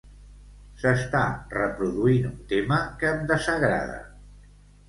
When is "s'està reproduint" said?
0.83-2.27